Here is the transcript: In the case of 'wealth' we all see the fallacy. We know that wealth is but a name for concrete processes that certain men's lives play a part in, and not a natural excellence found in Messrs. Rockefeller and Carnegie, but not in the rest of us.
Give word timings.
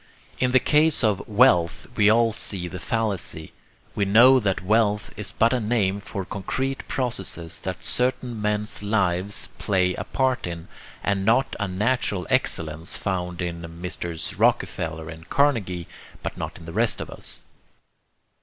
In 0.39 0.51
the 0.51 0.59
case 0.59 1.03
of 1.03 1.21
'wealth' 1.27 1.85
we 1.95 2.09
all 2.09 2.33
see 2.33 2.67
the 2.67 2.79
fallacy. 2.79 3.53
We 3.93 4.03
know 4.03 4.39
that 4.39 4.63
wealth 4.63 5.13
is 5.15 5.31
but 5.31 5.53
a 5.53 5.59
name 5.59 5.99
for 5.99 6.25
concrete 6.25 6.87
processes 6.87 7.59
that 7.59 7.83
certain 7.85 8.41
men's 8.41 8.81
lives 8.81 9.49
play 9.59 9.93
a 9.93 10.03
part 10.03 10.47
in, 10.47 10.69
and 11.03 11.23
not 11.23 11.55
a 11.59 11.67
natural 11.67 12.25
excellence 12.31 12.97
found 12.97 13.43
in 13.43 13.79
Messrs. 13.79 14.33
Rockefeller 14.39 15.07
and 15.07 15.29
Carnegie, 15.29 15.87
but 16.23 16.35
not 16.35 16.57
in 16.57 16.65
the 16.65 16.73
rest 16.73 16.99
of 16.99 17.11
us. 17.11 17.43